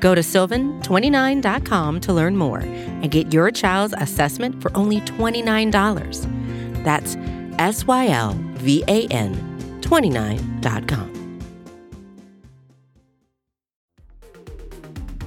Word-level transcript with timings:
Go 0.00 0.14
to 0.14 0.20
sylvan29.com 0.20 2.00
to 2.00 2.12
learn 2.12 2.36
more 2.36 2.60
and 2.60 3.10
get 3.10 3.32
your 3.32 3.50
child's 3.50 3.94
assessment 3.98 4.60
for 4.62 4.76
only 4.76 5.00
$29. 5.02 6.84
That's 6.84 7.16
S 7.58 7.86
Y 7.86 8.08
L 8.08 8.36
V 8.54 8.84
A 8.88 9.06
N 9.08 9.34
29.com. 9.80 11.18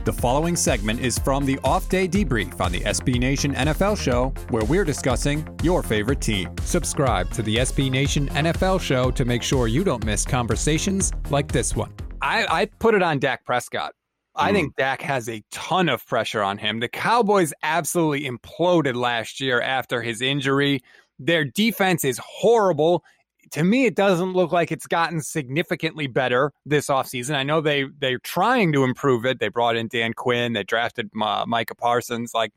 The 0.03 0.13
following 0.13 0.55
segment 0.55 0.99
is 0.99 1.19
from 1.19 1.45
the 1.45 1.59
off 1.63 1.87
day 1.87 2.07
debrief 2.07 2.59
on 2.59 2.71
the 2.71 2.79
SB 2.79 3.19
Nation 3.19 3.53
NFL 3.53 3.95
show, 3.99 4.33
where 4.49 4.65
we're 4.65 4.83
discussing 4.83 5.47
your 5.61 5.83
favorite 5.83 6.19
team. 6.21 6.49
Subscribe 6.63 7.29
to 7.31 7.43
the 7.43 7.57
SB 7.57 7.91
Nation 7.91 8.27
NFL 8.29 8.81
show 8.81 9.11
to 9.11 9.25
make 9.25 9.43
sure 9.43 9.67
you 9.67 9.83
don't 9.83 10.03
miss 10.03 10.25
conversations 10.25 11.11
like 11.29 11.51
this 11.51 11.75
one. 11.75 11.93
I, 12.19 12.47
I 12.49 12.65
put 12.79 12.95
it 12.95 13.03
on 13.03 13.19
Dak 13.19 13.45
Prescott. 13.45 13.93
I 14.35 14.53
think 14.53 14.75
Dak 14.77 15.01
has 15.01 15.27
a 15.27 15.43
ton 15.51 15.89
of 15.89 16.05
pressure 16.05 16.41
on 16.41 16.57
him. 16.57 16.79
The 16.79 16.87
Cowboys 16.87 17.53
absolutely 17.63 18.29
imploded 18.29 18.95
last 18.95 19.41
year 19.41 19.59
after 19.61 20.01
his 20.01 20.21
injury. 20.21 20.81
Their 21.19 21.43
defense 21.43 22.05
is 22.05 22.19
horrible. 22.23 23.03
To 23.51 23.63
me, 23.63 23.85
it 23.85 23.95
doesn't 23.95 24.31
look 24.31 24.53
like 24.53 24.71
it's 24.71 24.87
gotten 24.87 25.19
significantly 25.21 26.07
better 26.07 26.53
this 26.65 26.87
offseason. 26.87 27.35
I 27.35 27.43
know 27.43 27.59
they 27.59 27.85
they're 27.99 28.19
trying 28.19 28.71
to 28.73 28.85
improve 28.85 29.25
it. 29.25 29.39
They 29.39 29.49
brought 29.49 29.75
in 29.75 29.89
Dan 29.89 30.13
Quinn. 30.13 30.53
They 30.53 30.63
drafted 30.63 31.09
uh, 31.21 31.43
Micah 31.45 31.75
Parsons. 31.75 32.33
Like 32.33 32.53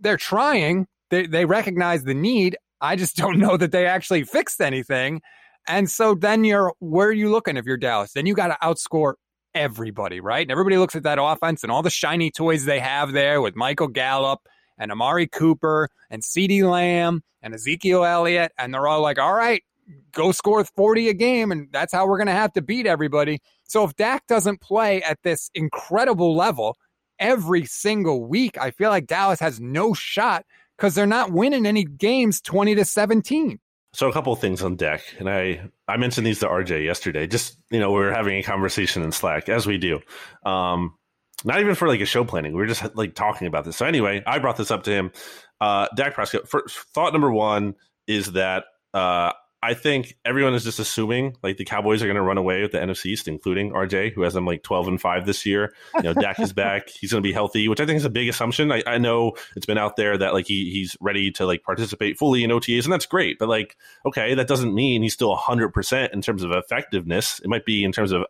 they're 0.00 0.16
trying. 0.16 0.86
They 1.10 1.26
they 1.26 1.44
recognize 1.44 2.04
the 2.04 2.14
need. 2.14 2.56
I 2.80 2.94
just 2.94 3.16
don't 3.16 3.38
know 3.38 3.56
that 3.56 3.72
they 3.72 3.86
actually 3.86 4.22
fixed 4.22 4.60
anything. 4.60 5.20
And 5.66 5.90
so 5.90 6.14
then 6.14 6.44
you're 6.44 6.72
where 6.78 7.08
are 7.08 7.12
you 7.12 7.30
looking 7.30 7.56
if 7.56 7.66
you're 7.66 7.76
Dallas? 7.76 8.12
Then 8.12 8.26
you 8.26 8.34
got 8.34 8.48
to 8.48 8.58
outscore 8.62 9.14
everybody, 9.54 10.20
right? 10.20 10.42
And 10.42 10.50
everybody 10.50 10.76
looks 10.76 10.96
at 10.96 11.02
that 11.04 11.18
offense 11.20 11.62
and 11.62 11.72
all 11.72 11.82
the 11.82 11.90
shiny 11.90 12.30
toys 12.30 12.64
they 12.64 12.80
have 12.80 13.12
there 13.12 13.40
with 13.40 13.56
Michael 13.56 13.88
Gallup 13.88 14.40
and 14.78 14.92
Amari 14.92 15.26
Cooper 15.26 15.88
and 16.10 16.22
CeeDee 16.22 16.68
Lamb 16.68 17.22
and 17.42 17.54
Ezekiel 17.54 18.04
Elliott. 18.04 18.52
And 18.58 18.72
they're 18.72 18.86
all 18.86 19.00
like, 19.00 19.18
all 19.18 19.34
right, 19.34 19.62
go 20.12 20.32
score 20.32 20.64
40 20.64 21.08
a 21.08 21.14
game. 21.14 21.52
And 21.52 21.68
that's 21.72 21.92
how 21.92 22.06
we're 22.06 22.18
going 22.18 22.28
to 22.28 22.32
have 22.32 22.52
to 22.54 22.62
beat 22.62 22.86
everybody. 22.86 23.40
So 23.64 23.84
if 23.84 23.94
Dak 23.96 24.26
doesn't 24.26 24.60
play 24.60 25.02
at 25.02 25.18
this 25.22 25.50
incredible 25.54 26.36
level 26.36 26.76
every 27.18 27.64
single 27.64 28.26
week, 28.26 28.56
I 28.58 28.70
feel 28.70 28.90
like 28.90 29.06
Dallas 29.06 29.40
has 29.40 29.60
no 29.60 29.94
shot 29.94 30.44
because 30.76 30.94
they're 30.94 31.06
not 31.06 31.32
winning 31.32 31.66
any 31.66 31.84
games 31.84 32.40
20 32.40 32.76
to 32.76 32.84
17. 32.84 33.58
So 33.98 34.08
a 34.08 34.12
couple 34.12 34.36
things 34.36 34.62
on 34.62 34.76
deck, 34.76 35.02
and 35.18 35.28
I 35.28 35.60
I 35.88 35.96
mentioned 35.96 36.24
these 36.24 36.38
to 36.38 36.46
RJ 36.46 36.84
yesterday. 36.84 37.26
Just 37.26 37.58
you 37.68 37.80
know, 37.80 37.90
we 37.90 37.98
were 37.98 38.12
having 38.12 38.38
a 38.38 38.44
conversation 38.44 39.02
in 39.02 39.10
Slack 39.10 39.48
as 39.48 39.66
we 39.66 39.76
do. 39.76 39.98
Um, 40.46 40.94
not 41.44 41.58
even 41.58 41.74
for 41.74 41.88
like 41.88 42.00
a 42.00 42.06
show 42.06 42.24
planning. 42.24 42.52
We 42.52 42.60
were 42.60 42.68
just 42.68 42.94
like 42.94 43.16
talking 43.16 43.48
about 43.48 43.64
this. 43.64 43.76
So 43.76 43.86
anyway, 43.86 44.22
I 44.24 44.38
brought 44.38 44.56
this 44.56 44.70
up 44.70 44.84
to 44.84 44.92
him. 44.92 45.10
Uh, 45.60 45.88
Dak 45.96 46.14
Prescott. 46.14 46.48
First, 46.48 46.78
thought 46.94 47.12
number 47.12 47.32
one 47.32 47.74
is 48.06 48.34
that 48.34 48.66
uh, 48.94 49.32
I 49.60 49.74
think 49.74 50.16
everyone 50.24 50.54
is 50.54 50.62
just 50.62 50.78
assuming 50.78 51.36
like 51.42 51.56
the 51.56 51.64
Cowboys 51.64 52.00
are 52.00 52.06
going 52.06 52.16
to 52.16 52.22
run 52.22 52.38
away 52.38 52.62
with 52.62 52.70
the 52.70 52.78
NFC 52.78 53.06
East, 53.06 53.26
including 53.26 53.72
RJ, 53.72 54.12
who 54.12 54.22
has 54.22 54.34
them 54.34 54.46
like 54.46 54.62
twelve 54.62 54.86
and 54.86 55.00
five 55.00 55.26
this 55.26 55.44
year. 55.44 55.74
You 55.96 56.02
know, 56.02 56.14
Dak 56.14 56.38
is 56.38 56.52
back; 56.54 56.88
he's 56.88 57.10
going 57.10 57.22
to 57.22 57.28
be 57.28 57.32
healthy, 57.32 57.66
which 57.66 57.80
I 57.80 57.86
think 57.86 57.96
is 57.96 58.04
a 58.04 58.10
big 58.10 58.28
assumption. 58.28 58.70
I, 58.70 58.82
I, 58.86 58.98
know 58.98 59.32
it's 59.56 59.66
been 59.66 59.78
out 59.78 59.96
there 59.96 60.16
that 60.16 60.32
like 60.32 60.46
he 60.46 60.70
he's 60.70 60.96
ready 61.00 61.32
to 61.32 61.46
like 61.46 61.64
participate 61.64 62.18
fully 62.18 62.44
in 62.44 62.50
OTAs, 62.50 62.84
and 62.84 62.92
that's 62.92 63.06
great. 63.06 63.38
But 63.40 63.48
like, 63.48 63.76
okay, 64.06 64.34
that 64.34 64.46
doesn't 64.46 64.74
mean 64.74 65.02
he's 65.02 65.14
still 65.14 65.34
hundred 65.34 65.70
percent 65.70 66.12
in 66.12 66.22
terms 66.22 66.44
of 66.44 66.52
effectiveness. 66.52 67.40
It 67.40 67.48
might 67.48 67.64
be 67.64 67.82
in 67.82 67.90
terms 67.90 68.12
of 68.12 68.24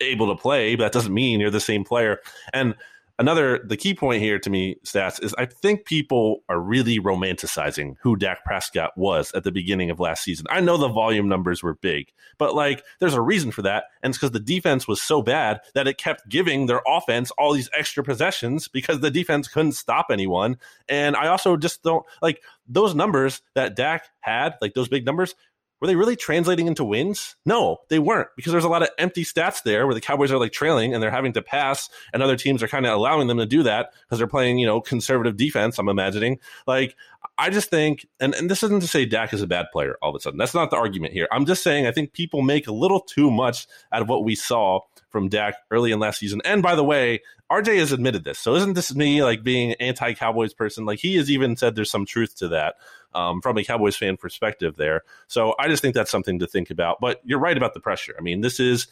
able 0.00 0.34
to 0.34 0.40
play, 0.40 0.76
but 0.76 0.84
that 0.84 0.92
doesn't 0.92 1.12
mean 1.12 1.40
you're 1.40 1.50
the 1.50 1.60
same 1.60 1.84
player. 1.84 2.20
And 2.54 2.74
another 3.20 3.60
the 3.64 3.76
key 3.76 3.94
point 3.94 4.22
here 4.22 4.38
to 4.38 4.50
me 4.50 4.76
stats 4.84 5.22
is 5.22 5.34
i 5.34 5.44
think 5.44 5.84
people 5.84 6.42
are 6.48 6.58
really 6.58 6.98
romanticizing 6.98 7.94
who 8.00 8.16
dak 8.16 8.42
prescott 8.44 8.96
was 8.96 9.30
at 9.34 9.44
the 9.44 9.52
beginning 9.52 9.90
of 9.90 10.00
last 10.00 10.24
season. 10.24 10.46
I 10.50 10.60
know 10.60 10.78
the 10.78 10.88
volume 10.88 11.28
numbers 11.28 11.62
were 11.62 11.74
big 11.74 12.12
but 12.38 12.54
like 12.54 12.82
there's 12.98 13.14
a 13.14 13.20
reason 13.20 13.50
for 13.50 13.62
that 13.62 13.84
and 14.02 14.10
it's 14.10 14.18
because 14.18 14.32
the 14.32 14.40
defense 14.40 14.88
was 14.88 15.02
so 15.02 15.22
bad 15.22 15.60
that 15.74 15.86
it 15.86 15.98
kept 15.98 16.28
giving 16.28 16.66
their 16.66 16.80
offense 16.86 17.30
all 17.32 17.52
these 17.52 17.68
extra 17.76 18.02
possessions 18.02 18.66
because 18.66 19.00
the 19.00 19.10
defense 19.10 19.46
couldn't 19.46 19.72
stop 19.72 20.06
anyone 20.10 20.56
and 20.88 21.14
i 21.14 21.28
also 21.28 21.56
just 21.56 21.82
don't 21.82 22.06
like 22.22 22.42
those 22.66 22.94
numbers 22.94 23.42
that 23.54 23.76
dak 23.76 24.08
had 24.20 24.54
like 24.62 24.72
those 24.74 24.88
big 24.88 25.04
numbers 25.04 25.34
were 25.80 25.86
they 25.86 25.96
really 25.96 26.16
translating 26.16 26.66
into 26.66 26.84
wins? 26.84 27.36
No, 27.46 27.78
they 27.88 27.98
weren't 27.98 28.28
because 28.36 28.52
there's 28.52 28.64
a 28.64 28.68
lot 28.68 28.82
of 28.82 28.90
empty 28.98 29.24
stats 29.24 29.62
there 29.62 29.86
where 29.86 29.94
the 29.94 30.00
Cowboys 30.00 30.30
are 30.30 30.38
like 30.38 30.52
trailing 30.52 30.92
and 30.92 31.02
they're 31.02 31.10
having 31.10 31.32
to 31.34 31.42
pass 31.42 31.88
and 32.12 32.22
other 32.22 32.36
teams 32.36 32.62
are 32.62 32.68
kind 32.68 32.86
of 32.86 32.92
allowing 32.92 33.28
them 33.28 33.38
to 33.38 33.46
do 33.46 33.62
that 33.62 33.92
because 34.02 34.18
they're 34.18 34.26
playing, 34.26 34.58
you 34.58 34.66
know, 34.66 34.80
conservative 34.80 35.36
defense, 35.36 35.78
I'm 35.78 35.88
imagining. 35.88 36.38
Like, 36.66 36.96
I 37.40 37.48
just 37.48 37.70
think, 37.70 38.06
and, 38.20 38.34
and 38.34 38.50
this 38.50 38.62
isn't 38.62 38.80
to 38.82 38.86
say 38.86 39.06
Dak 39.06 39.32
is 39.32 39.40
a 39.40 39.46
bad 39.46 39.68
player 39.72 39.96
all 40.02 40.10
of 40.10 40.14
a 40.14 40.20
sudden. 40.20 40.36
That's 40.36 40.52
not 40.52 40.70
the 40.70 40.76
argument 40.76 41.14
here. 41.14 41.26
I'm 41.32 41.46
just 41.46 41.62
saying 41.62 41.86
I 41.86 41.90
think 41.90 42.12
people 42.12 42.42
make 42.42 42.66
a 42.66 42.72
little 42.72 43.00
too 43.00 43.30
much 43.30 43.66
out 43.90 44.02
of 44.02 44.10
what 44.10 44.24
we 44.24 44.34
saw 44.34 44.80
from 45.08 45.30
Dak 45.30 45.54
early 45.70 45.90
in 45.90 45.98
last 45.98 46.18
season. 46.18 46.42
And 46.44 46.62
by 46.62 46.74
the 46.74 46.84
way, 46.84 47.22
RJ 47.50 47.78
has 47.78 47.92
admitted 47.92 48.24
this. 48.24 48.38
So 48.38 48.56
isn't 48.56 48.74
this 48.74 48.94
me 48.94 49.24
like 49.24 49.42
being 49.42 49.72
anti 49.80 50.12
Cowboys 50.12 50.52
person? 50.52 50.84
Like 50.84 50.98
he 50.98 51.16
has 51.16 51.30
even 51.30 51.56
said 51.56 51.74
there's 51.74 51.90
some 51.90 52.04
truth 52.04 52.36
to 52.36 52.48
that 52.48 52.74
um, 53.14 53.40
from 53.40 53.56
a 53.56 53.64
Cowboys 53.64 53.96
fan 53.96 54.18
perspective 54.18 54.76
there. 54.76 55.02
So 55.26 55.54
I 55.58 55.68
just 55.68 55.80
think 55.80 55.94
that's 55.94 56.10
something 56.10 56.40
to 56.40 56.46
think 56.46 56.68
about. 56.68 56.98
But 57.00 57.22
you're 57.24 57.40
right 57.40 57.56
about 57.56 57.72
the 57.72 57.80
pressure. 57.80 58.14
I 58.18 58.22
mean, 58.22 58.42
this 58.42 58.60
is 58.60 58.86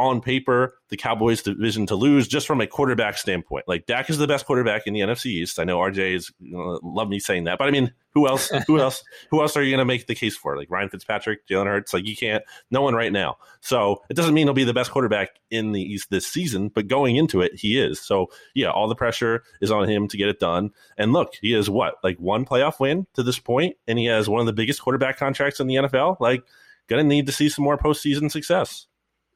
on 0.00 0.22
paper 0.22 0.74
the 0.88 0.96
Cowboys' 0.96 1.42
division 1.42 1.86
to 1.86 1.94
lose 1.94 2.26
just 2.26 2.46
from 2.46 2.60
a 2.62 2.66
quarterback 2.66 3.18
standpoint. 3.18 3.68
Like 3.68 3.84
Dak 3.84 4.08
is 4.08 4.16
the 4.16 4.26
best 4.26 4.46
quarterback 4.46 4.86
in 4.86 4.94
the 4.94 5.00
NFC 5.00 5.26
East. 5.26 5.60
I 5.60 5.64
know 5.64 5.78
RJ 5.78 6.14
is 6.14 6.32
you 6.40 6.56
know, 6.56 6.80
love 6.82 7.10
me 7.10 7.20
saying 7.20 7.44
that, 7.44 7.58
but 7.58 7.68
I 7.68 7.70
mean, 7.70 7.92
who 8.14 8.26
else? 8.26 8.50
Who 8.66 8.80
else? 8.80 9.04
Who 9.30 9.42
else 9.42 9.56
are 9.58 9.62
you 9.62 9.70
going 9.70 9.78
to 9.78 9.84
make 9.84 10.06
the 10.06 10.14
case 10.14 10.36
for? 10.36 10.56
Like 10.56 10.70
Ryan 10.70 10.88
Fitzpatrick, 10.88 11.46
Jalen 11.46 11.66
Hurts? 11.66 11.92
Like 11.92 12.06
you 12.06 12.16
can't. 12.16 12.42
No 12.70 12.80
one 12.80 12.94
right 12.94 13.12
now. 13.12 13.36
So 13.60 14.02
it 14.08 14.14
doesn't 14.14 14.32
mean 14.32 14.46
he'll 14.46 14.54
be 14.54 14.64
the 14.64 14.72
best 14.72 14.90
quarterback 14.90 15.38
in 15.50 15.72
the 15.72 15.82
East 15.82 16.08
this 16.10 16.26
season, 16.26 16.70
but 16.70 16.88
going 16.88 17.16
into 17.16 17.42
it, 17.42 17.54
he 17.54 17.78
is. 17.78 18.00
So 18.00 18.30
yeah, 18.54 18.70
all 18.70 18.88
the 18.88 18.96
pressure 18.96 19.44
is 19.60 19.70
on 19.70 19.86
him 19.86 20.08
to 20.08 20.16
get 20.16 20.28
it 20.28 20.40
done. 20.40 20.70
And 20.96 21.12
look, 21.12 21.34
he 21.42 21.52
has 21.52 21.68
what 21.68 21.96
like 22.02 22.18
one 22.18 22.46
playoff 22.46 22.80
win 22.80 23.06
to 23.14 23.22
this 23.22 23.38
point, 23.38 23.76
and 23.86 23.98
he 23.98 24.06
has 24.06 24.30
one 24.30 24.40
of 24.40 24.46
the 24.46 24.54
biggest 24.54 24.80
quarterback 24.80 25.18
contracts 25.18 25.60
in 25.60 25.66
the 25.66 25.76
NFL. 25.76 26.16
Like, 26.20 26.42
to 26.88 27.04
need 27.04 27.26
to 27.26 27.32
see 27.32 27.48
some 27.48 27.64
more 27.64 27.78
postseason 27.78 28.30
success. 28.30 28.86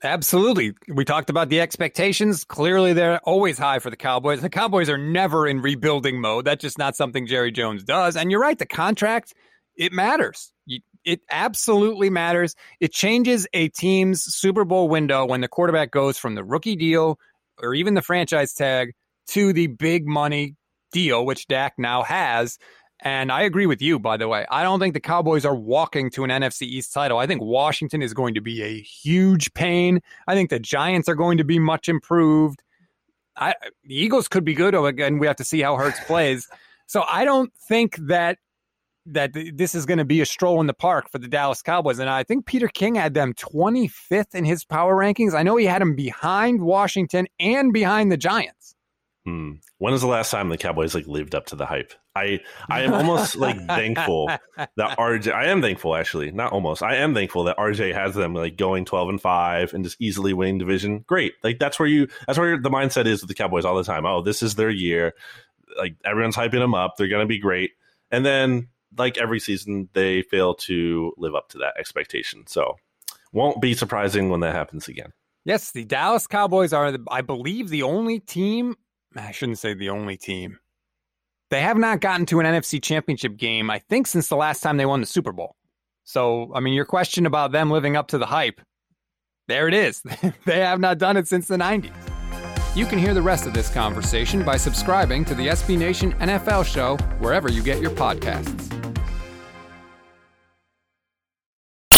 Absolutely. 0.03 0.75
We 0.88 1.05
talked 1.05 1.31
about 1.31 1.49
the 1.49 1.60
expectations. 1.60 2.44
Clearly, 2.44 2.93
they're 2.93 3.21
always 3.21 3.56
high 3.56 3.78
for 3.78 3.88
the 3.88 3.97
Cowboys. 3.97 4.43
The 4.43 4.50
Cowboys 4.50 4.91
are 4.91 4.99
never 4.99 5.47
in 5.47 5.62
rebuilding 5.62 6.21
mode. 6.21 6.44
That's 6.44 6.60
just 6.60 6.77
not 6.77 6.94
something 6.94 7.27
Jerry 7.27 7.50
Jones 7.50 7.84
does. 7.84 8.16
And 8.16 8.31
you're 8.31 8.41
right, 8.41 8.59
the 8.59 8.66
contract, 8.66 9.32
it 9.77 9.93
matters. 9.93 10.53
It 11.05 11.21
absolutely 11.31 12.10
matters. 12.10 12.55
It 12.81 12.93
changes 12.93 13.47
a 13.53 13.69
team's 13.69 14.22
Super 14.22 14.65
Bowl 14.65 14.88
window 14.88 15.27
when 15.27 15.43
the 15.43 15.49
quarterback 15.49 15.91
goes 15.91 16.16
from 16.16 16.34
the 16.34 16.44
rookie 16.44 16.76
deal 16.76 17.19
or 17.59 17.75
even 17.75 17.94
the 17.94 18.03
franchise 18.03 18.55
tag 18.55 18.93
to 19.28 19.53
the 19.53 19.66
big 19.66 20.06
money 20.06 20.55
deal, 20.93 21.25
which 21.25 21.47
Dak 21.47 21.75
now 21.78 22.03
has. 22.03 22.59
And 23.04 23.30
I 23.30 23.42
agree 23.42 23.66
with 23.66 23.82
you, 23.82 23.98
by 23.98 24.16
the 24.16 24.28
way. 24.28 24.46
I 24.50 24.62
don't 24.62 24.80
think 24.80 24.94
the 24.94 25.00
Cowboys 25.00 25.44
are 25.44 25.54
walking 25.54 26.10
to 26.12 26.24
an 26.24 26.30
NFC 26.30 26.62
East 26.62 26.92
title. 26.94 27.18
I 27.18 27.26
think 27.26 27.42
Washington 27.42 28.00
is 28.00 28.14
going 28.14 28.32
to 28.32 28.40
be 28.40 28.62
a 28.62 28.80
huge 28.80 29.52
pain. 29.52 30.00
I 30.26 30.34
think 30.34 30.48
the 30.48 30.58
Giants 30.58 31.06
are 31.06 31.14
going 31.14 31.36
to 31.36 31.44
be 31.44 31.58
much 31.58 31.90
improved. 31.90 32.62
I, 33.36 33.54
the 33.84 33.94
Eagles 33.94 34.26
could 34.26 34.44
be 34.44 34.54
good. 34.54 34.74
Again, 34.74 35.18
we 35.18 35.26
have 35.26 35.36
to 35.36 35.44
see 35.44 35.60
how 35.60 35.76
Hurts 35.76 36.00
plays. 36.06 36.48
So 36.86 37.04
I 37.06 37.26
don't 37.26 37.52
think 37.68 37.96
that 37.96 38.38
that 39.06 39.32
this 39.34 39.74
is 39.74 39.84
going 39.84 39.98
to 39.98 40.04
be 40.06 40.22
a 40.22 40.26
stroll 40.26 40.62
in 40.62 40.66
the 40.66 40.72
park 40.72 41.10
for 41.10 41.18
the 41.18 41.28
Dallas 41.28 41.60
Cowboys. 41.60 41.98
And 41.98 42.08
I 42.08 42.22
think 42.22 42.46
Peter 42.46 42.68
King 42.68 42.94
had 42.94 43.12
them 43.12 43.34
25th 43.34 44.34
in 44.34 44.46
his 44.46 44.64
power 44.64 44.96
rankings. 44.96 45.34
I 45.34 45.42
know 45.42 45.56
he 45.56 45.66
had 45.66 45.82
them 45.82 45.94
behind 45.94 46.62
Washington 46.62 47.26
and 47.38 47.70
behind 47.70 48.10
the 48.10 48.16
Giants. 48.16 48.74
Hmm. 49.25 49.53
When 49.79 49.93
was 49.93 50.03
the 50.03 50.06
last 50.06 50.31
time 50.31 50.50
the 50.50 50.59
Cowboys 50.59 50.94
like 50.94 51.06
lived 51.06 51.35
up 51.35 51.47
to 51.47 51.56
the 51.56 51.65
hype? 51.65 51.94
I 52.15 52.41
I 52.69 52.82
am 52.82 52.93
almost 52.93 53.37
like 53.37 53.56
thankful 53.67 54.26
that 54.56 54.99
RJ. 54.99 55.32
I 55.32 55.47
am 55.47 55.62
thankful 55.62 55.97
actually, 55.97 56.31
not 56.31 56.53
almost. 56.53 56.82
I 56.82 56.97
am 56.97 57.15
thankful 57.15 57.44
that 57.44 57.56
RJ 57.56 57.94
has 57.94 58.15
them 58.15 58.35
like 58.35 58.56
going 58.56 58.85
twelve 58.85 59.09
and 59.09 59.21
five 59.21 59.73
and 59.73 59.82
just 59.82 59.97
easily 60.00 60.35
winning 60.35 60.59
division. 60.59 61.05
Great, 61.06 61.35
like 61.43 61.59
that's 61.59 61.79
where 61.79 61.88
you 61.88 62.09
that's 62.26 62.38
where 62.38 62.59
the 62.59 62.71
mindset 62.71 63.06
is 63.06 63.23
with 63.23 63.29
the 63.29 63.35
Cowboys 63.35 63.65
all 63.65 63.76
the 63.76 63.85
time. 63.85 64.05
Oh, 64.05 64.21
this 64.21 64.43
is 64.43 64.56
their 64.56 64.71
year. 64.71 65.15
like 65.79 65.97
everyone's 66.05 66.37
hyping 66.37 66.61
them 66.61 66.75
up. 66.75 66.97
They're 66.97 67.09
going 67.09 67.25
to 67.25 67.26
be 67.26 67.38
great. 67.38 67.73
And 68.11 68.25
then, 68.25 68.69
like 68.97 69.19
every 69.19 69.41
season, 69.41 69.88
they 69.93 70.23
fail 70.23 70.55
to 70.55 71.12
live 71.17 71.35
up 71.35 71.49
to 71.50 71.59
that 71.59 71.75
expectation. 71.79 72.47
So, 72.47 72.76
won't 73.32 73.61
be 73.61 73.75
surprising 73.75 74.29
when 74.29 74.41
that 74.41 74.55
happens 74.55 74.88
again. 74.88 75.12
Yes, 75.44 75.73
the 75.73 75.85
Dallas 75.85 76.26
Cowboys 76.26 76.73
are, 76.73 76.93
the, 76.93 77.05
I 77.11 77.21
believe, 77.21 77.69
the 77.69 77.82
only 77.82 78.21
team. 78.21 78.76
I 79.16 79.31
shouldn't 79.31 79.58
say 79.58 79.75
the 79.75 79.90
only 79.90 80.16
team. 80.16 80.58
They 81.50 81.61
have 81.61 81.76
not 81.76 82.00
gotten 82.00 82.26
to 82.26 82.40
an 82.40 82.46
NFC 82.46 82.82
championship 82.82 83.37
game, 83.37 83.70
I 83.70 83.78
think, 83.78 84.06
since 84.06 84.28
the 84.28 84.37
last 84.37 84.61
time 84.61 84.76
they 84.76 84.87
won 84.87 85.00
the 85.00 85.06
Super 85.06 85.32
Bowl. 85.32 85.56
So, 86.05 86.50
I 86.55 86.61
mean, 86.61 86.75
your 86.75 86.84
question 86.84 87.26
about 87.26 87.52
them 87.52 87.70
living 87.70 87.96
up 87.96 88.08
to 88.08 88.19
the 88.19 88.26
hype, 88.26 88.61
there 89.46 89.69
it 89.69 89.75
is. 89.75 90.02
they 90.46 90.61
have 90.61 90.81
not 90.81 90.99
done 90.99 91.16
it 91.16 91.28
since 91.28 91.46
the 91.46 91.56
90s. 91.56 91.93
You 92.75 92.87
can 92.87 92.99
hear 92.99 93.14
the 93.14 93.22
rest 93.22 93.46
of 93.46 93.55
this 93.55 93.70
conversation 93.70 94.43
by 94.43 94.56
subscribing 94.56 95.25
to 95.26 95.34
the 95.34 95.49
SB 95.49 95.78
Nation 95.78 96.12
NFL 96.14 96.66
show 96.66 96.96
wherever 97.19 97.49
you 97.49 97.62
get 97.62 97.81
your 97.81 97.93
podcasts. 97.93 98.74